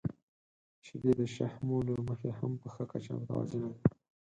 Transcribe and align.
•شیدې 0.85 1.11
د 1.19 1.21
شحمو 1.35 1.77
له 1.87 1.93
مخې 2.07 2.29
هم 2.39 2.51
په 2.61 2.67
ښه 2.73 2.83
کچه 2.91 3.11
متوازنه 3.17 3.67
دي. 3.75 3.81